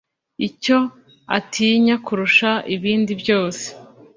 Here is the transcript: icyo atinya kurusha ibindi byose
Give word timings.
icyo 0.47 0.77
atinya 1.37 1.95
kurusha 2.05 2.51
ibindi 2.75 3.11
byose 3.21 3.65